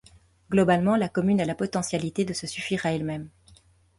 [0.49, 3.29] Globalement la commune a la potentialité de se suffire à elle-même.